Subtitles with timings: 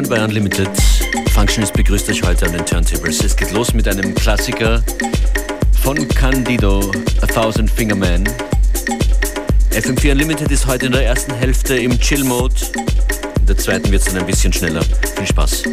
[0.00, 0.70] Willkommen bei Unlimited.
[1.34, 3.22] Functionist begrüßt euch heute an den Turntables.
[3.22, 4.82] Es geht los mit einem Klassiker
[5.82, 8.26] von Candido, A Thousand Finger Man.
[9.72, 12.54] FM4 Unlimited ist heute in der ersten Hälfte im Chill-Mode.
[13.40, 14.80] In der zweiten wird es dann ein bisschen schneller.
[15.16, 15.64] Viel Spaß.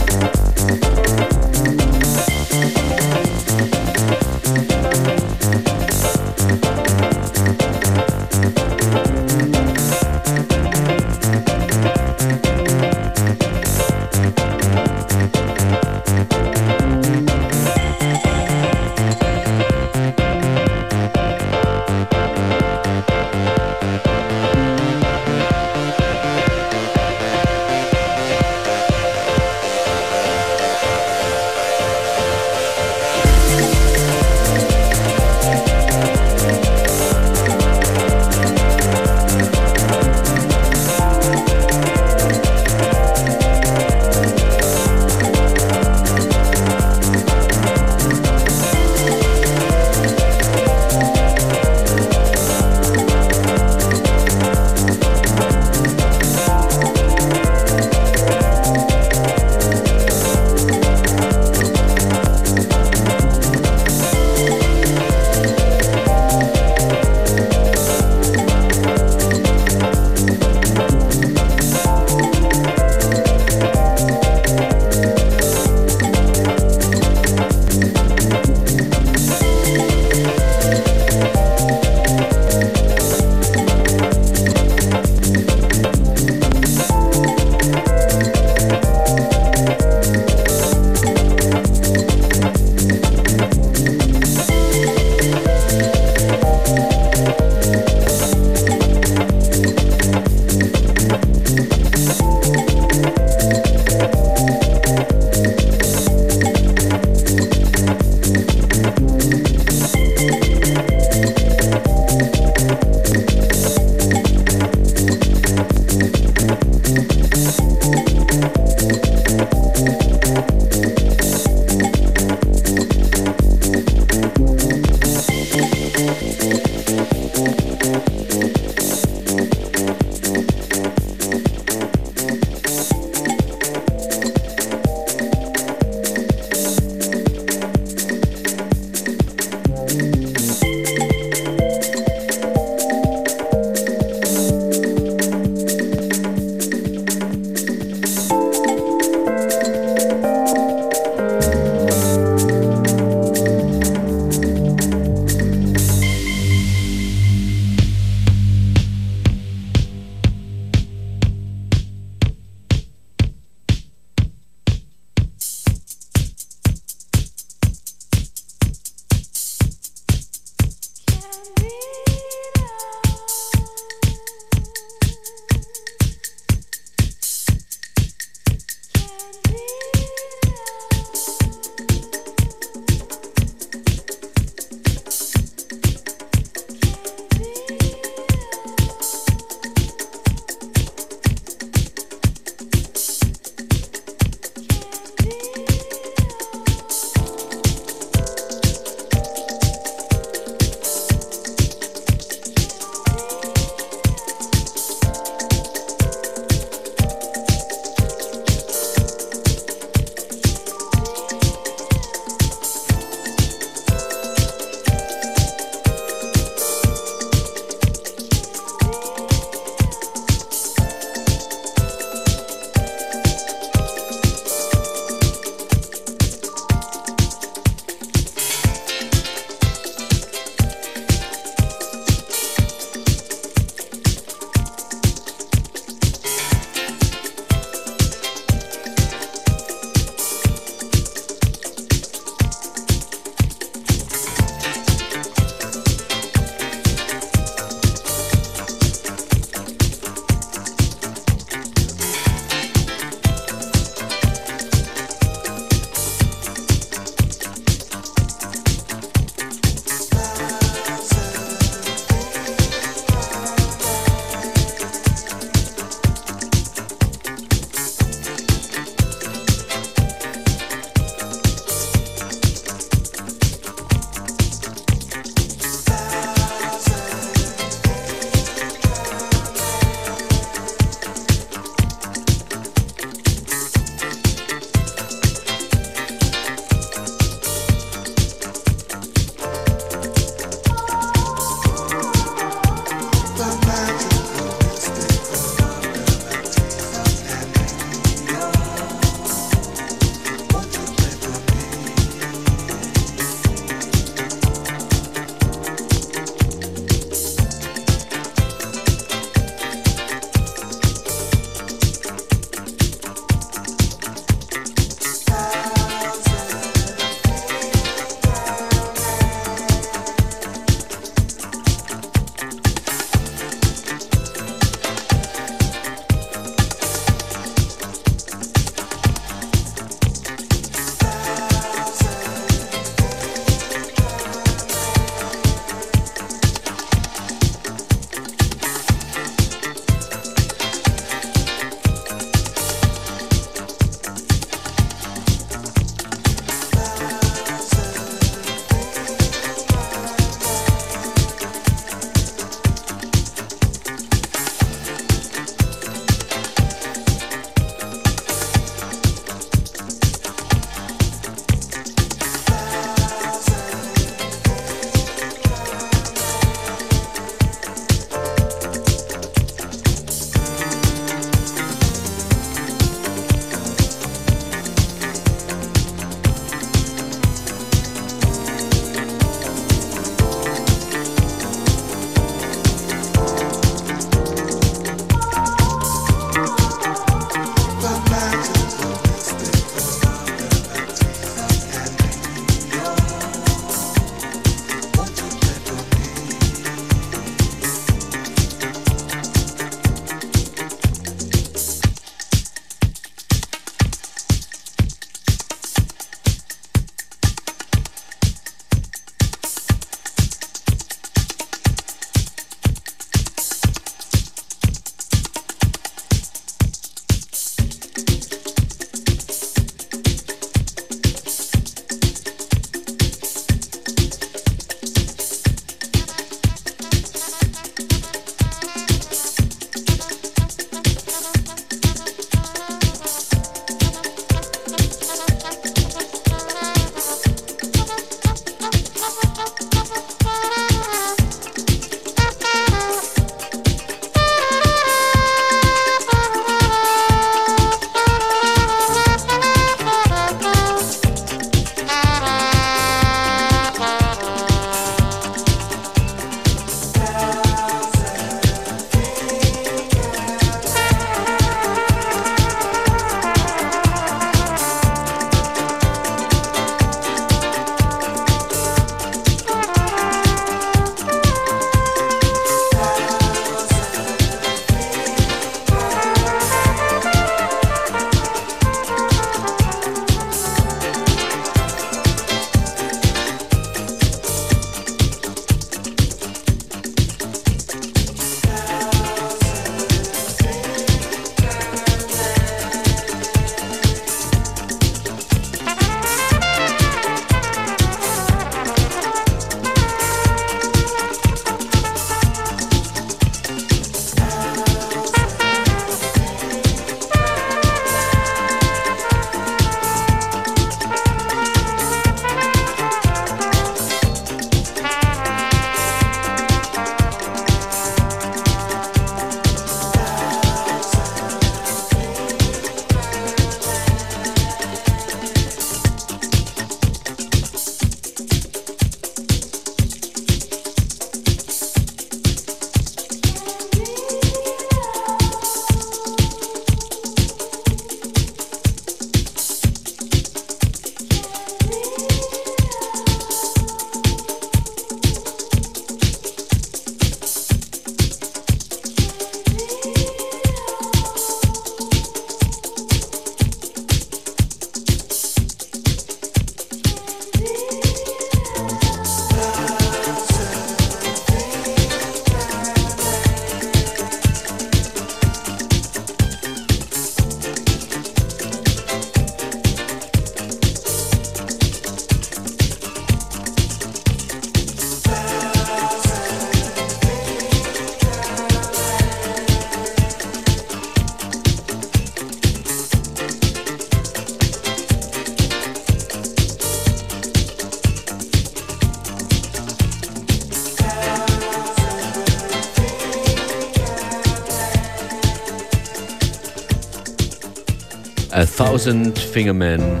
[598.78, 600.00] Thousand Finger Man,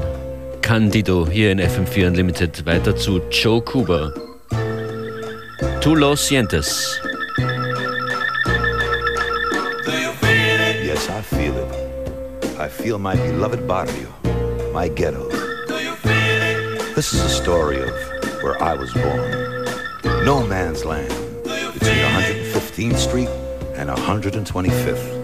[0.62, 2.64] Candido hier in FM4 Unlimited.
[2.64, 4.12] Weiter zu Joe Cuba.
[5.80, 7.00] Tu lo sientes.
[10.84, 11.74] Yes, I feel it.
[12.56, 14.14] I feel my beloved barrio,
[14.72, 15.28] my ghetto.
[16.94, 17.92] This is a story of
[18.44, 20.24] where I was born.
[20.24, 21.12] No man's land
[21.74, 23.28] between 115th Street
[23.74, 25.18] and 125th.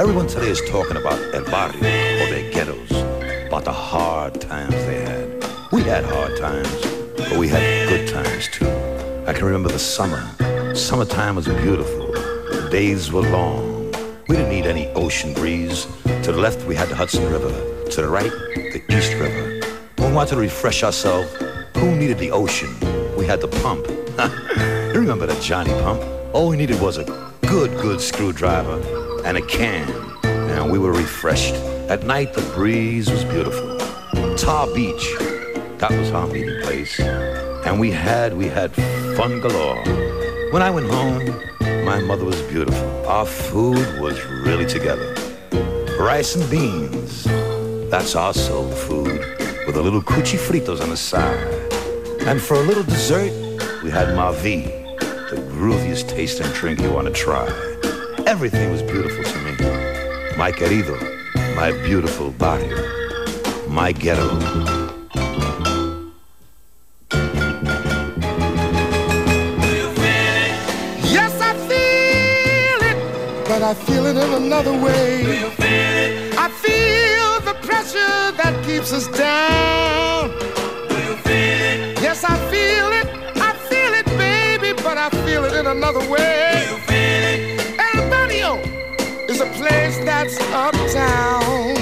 [0.00, 2.05] Everyone today is talking about El Barrio
[2.52, 2.90] ghettos,
[3.46, 5.44] about the hard times they had.
[5.72, 6.68] We had hard times,
[7.16, 8.68] but we had good times too.
[9.26, 10.22] I can remember the summer.
[10.74, 12.12] Summertime was beautiful.
[12.12, 13.92] The days were long.
[14.28, 15.86] We didn't need any ocean breeze.
[16.04, 17.50] To the left, we had the Hudson River.
[17.90, 19.60] To the right, the East River.
[19.96, 21.30] When we wanted to refresh ourselves,
[21.74, 22.74] who needed the ocean?
[23.16, 23.86] We had the pump.
[24.94, 26.02] you remember the Johnny pump?
[26.32, 27.04] All we needed was a
[27.42, 28.80] good, good screwdriver
[29.24, 29.90] and a can,
[30.24, 31.54] and we were refreshed.
[31.88, 33.78] At night, the breeze was beautiful.
[34.36, 35.14] Tar Beach,
[35.78, 36.98] that was our meeting place.
[36.98, 38.74] And we had, we had
[39.16, 39.80] fun galore.
[40.50, 41.24] When I went home,
[41.84, 43.06] my mother was beautiful.
[43.06, 45.14] Our food was really together.
[45.96, 47.22] Rice and beans,
[47.88, 49.20] that's our soul food,
[49.64, 51.38] with a little cuchi fritos on the side.
[52.22, 53.30] And for a little dessert,
[53.84, 54.64] we had Mavi,
[55.30, 57.46] the grooviest tasting drink you want to try.
[58.26, 60.36] Everything was beautiful to me.
[60.36, 61.15] My querido,
[61.56, 62.76] my beautiful barrio,
[63.66, 64.28] my ghetto.
[71.16, 72.98] Yes, I feel it,
[73.48, 75.24] but I feel it in another way.
[75.24, 80.30] Feel I feel the pressure that keeps us down.
[82.02, 86.36] Yes, I feel it, I feel it, baby, but I feel it in another way
[86.56, 86.75] is a
[89.68, 91.75] place that's uptown.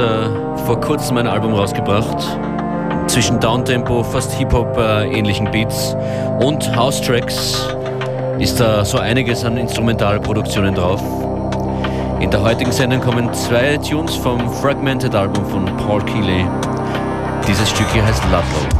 [0.00, 2.16] Äh, vor kurzem ein Album rausgebracht.
[3.06, 5.96] Zwischen Downtempo, fast Hip-Hop äh, ähnlichen Beats
[6.40, 7.68] und House-Tracks
[8.38, 11.02] ist da so einiges an Instrumentalproduktionen drauf.
[12.20, 16.46] In der heutigen Sendung kommen zwei Tunes vom Fragmented Album von Paul Keeley.
[17.46, 18.79] Dieses Stück hier heißt Ludlow.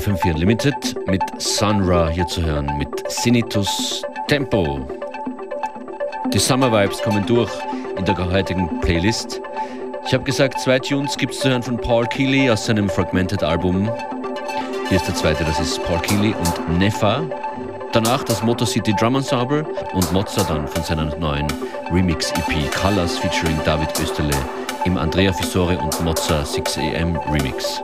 [0.00, 4.80] FM4 Limited mit Sunra hier zu hören, mit Sinitus Tempo.
[6.32, 7.50] Die Summer Vibes kommen durch
[7.98, 9.42] in der heutigen Playlist.
[10.06, 13.42] Ich habe gesagt, zwei Tunes gibt es zu hören von Paul Keeley aus seinem Fragmented
[13.42, 13.90] Album.
[14.88, 17.22] Hier ist der zweite, das ist Paul Keeley und Nefa.
[17.92, 21.46] Danach das Motor City Drum Ensemble und Mozza dann von seiner neuen
[21.92, 24.34] Remix-EP Colors featuring David Österle
[24.86, 27.82] im Andrea Fissore und Mozza 6am Remix.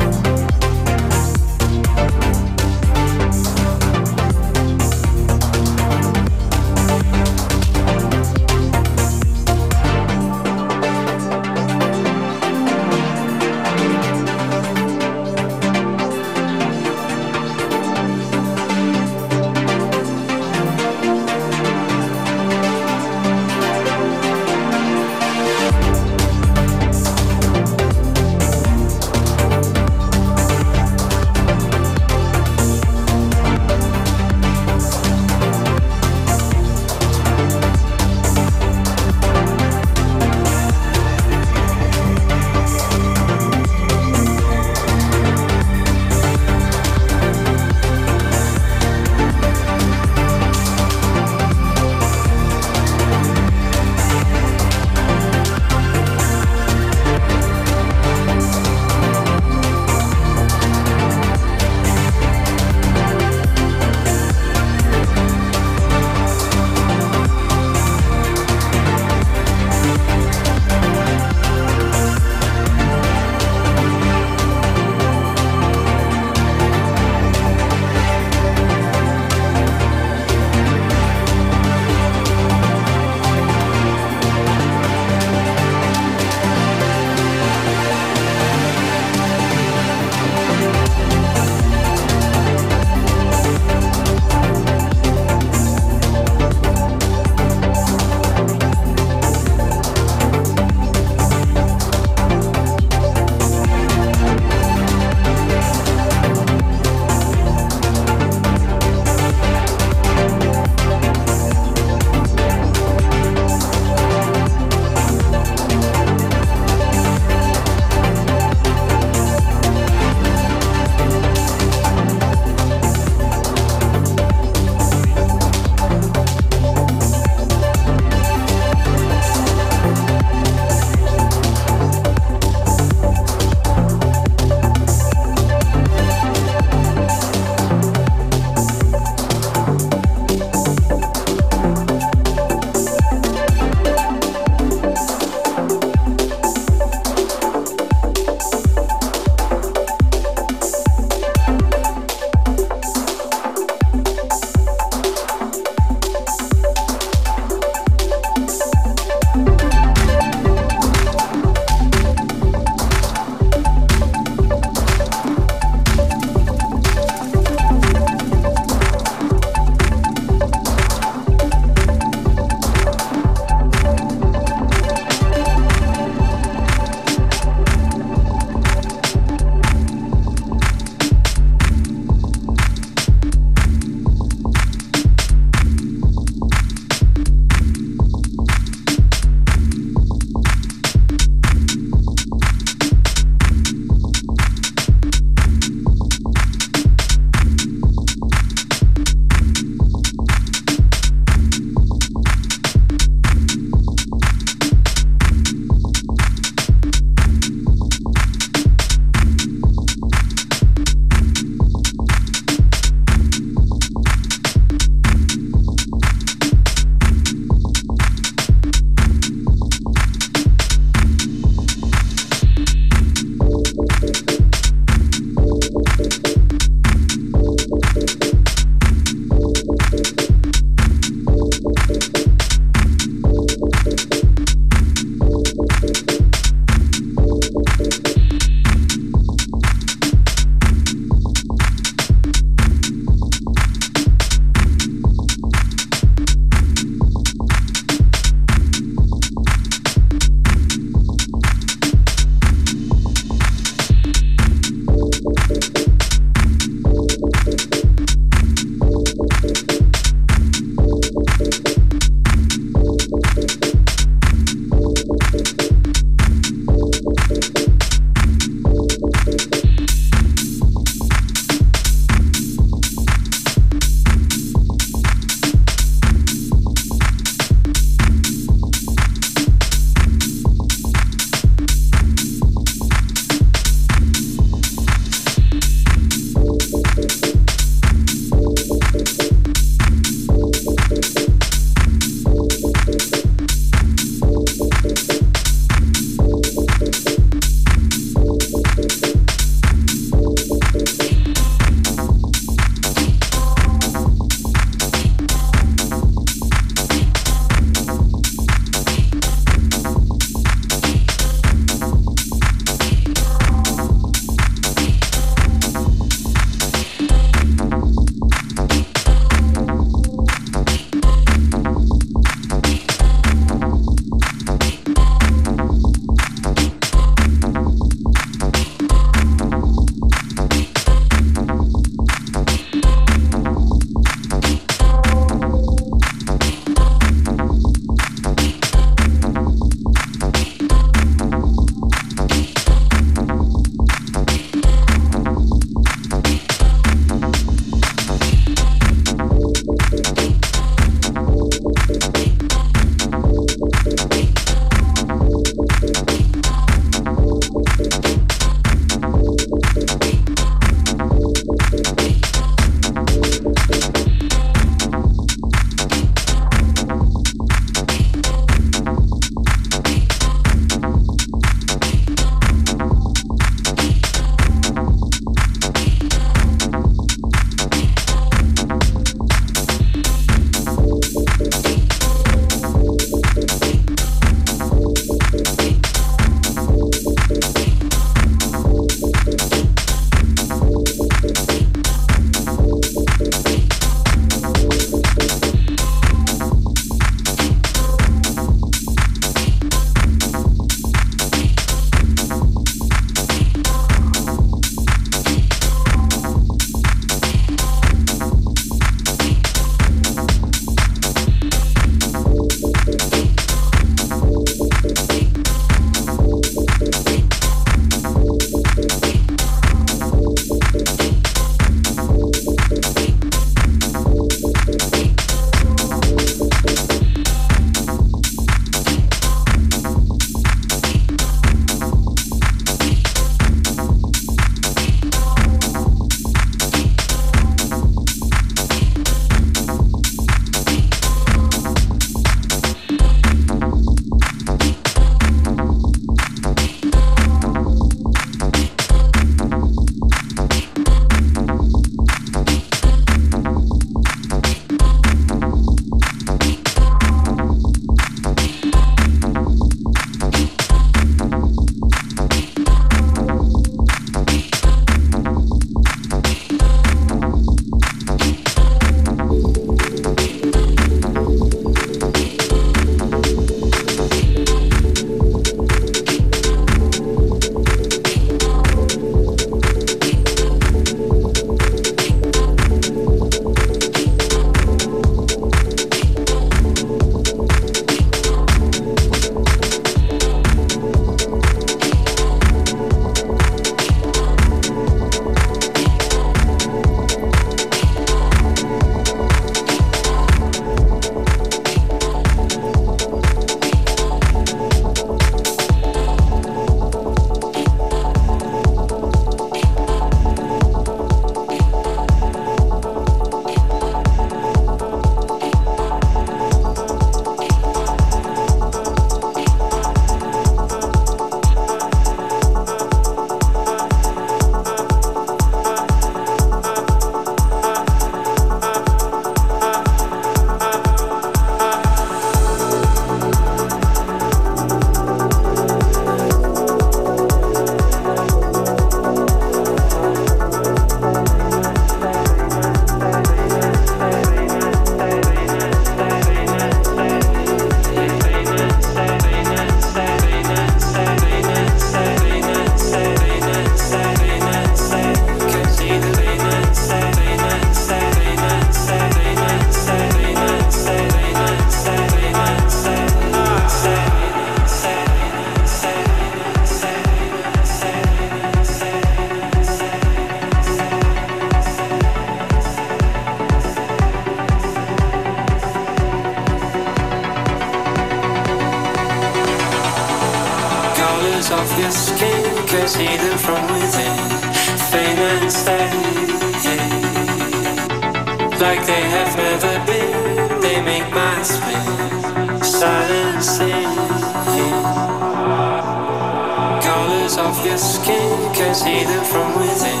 [597.36, 600.00] Colors of your skin, can see them from within,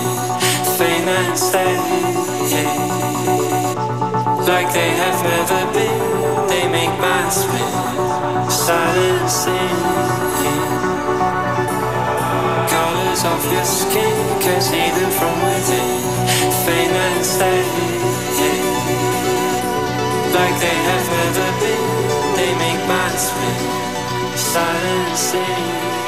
[0.78, 1.76] fade and stay.
[4.48, 9.76] Like they have never been, they make my spin, silencing
[13.26, 16.00] of your skin, can see from within,
[16.64, 17.90] faint and steady.
[20.32, 21.84] Like they have never been,
[22.36, 26.05] they make my spin, silencing.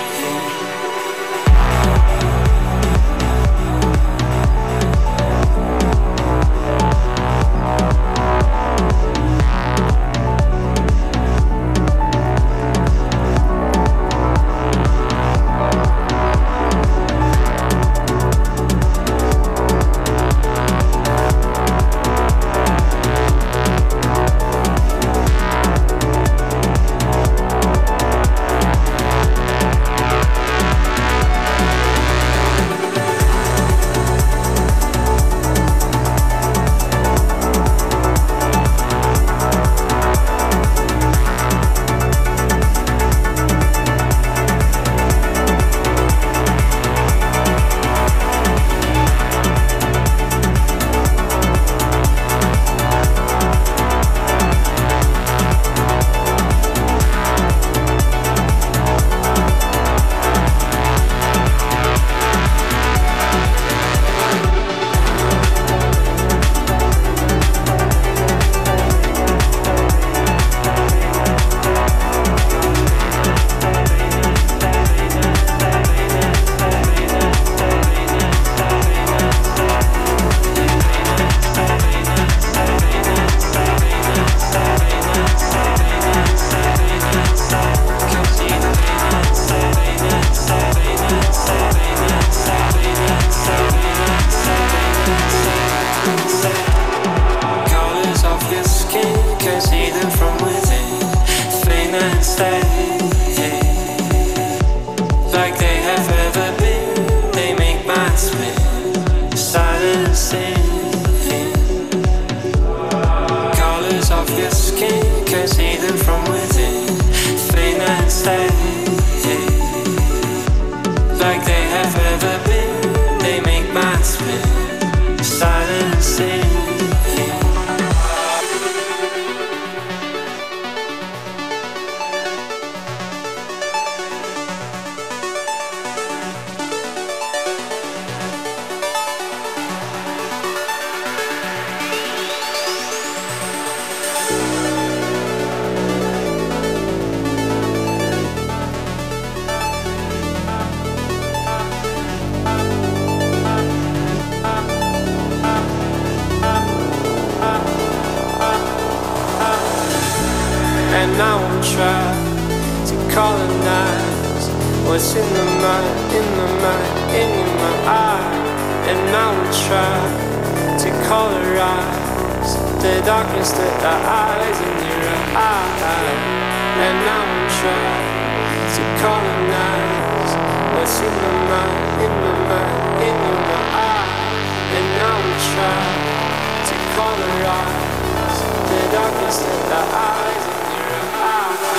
[185.58, 188.40] try to colorize
[188.70, 191.62] the darkness in the eyes in your eyes.
[191.66, 191.77] Ah.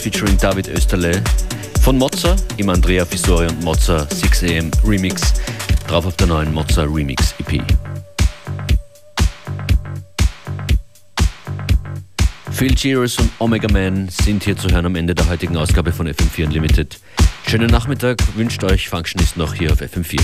[0.00, 1.22] Featuring David Österle
[1.82, 5.34] von Mozza im Andrea Fisori und Mozza 6am Remix,
[5.86, 7.62] drauf auf der neuen Mozza Remix EP.
[12.50, 16.08] Phil Cheers und Omega Man sind hier zu hören am Ende der heutigen Ausgabe von
[16.08, 16.98] FM4 Unlimited.
[17.46, 20.20] Schönen Nachmittag wünscht euch Functionist noch hier auf FM4.